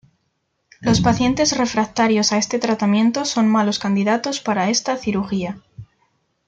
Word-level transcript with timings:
Los 0.79 0.99
pacientes 0.99 1.55
refractarios 1.55 2.31
a 2.31 2.39
este 2.39 2.57
tratamiento 2.57 3.23
son 3.23 3.47
malos 3.47 3.77
candidatos 3.77 4.39
para 4.39 4.67
esta 4.71 4.97
cirugía. 4.97 5.61